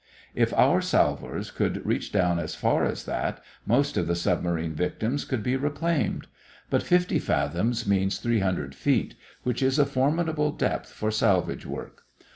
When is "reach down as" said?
1.85-2.55